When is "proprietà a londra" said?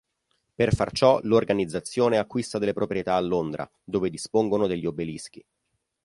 2.73-3.71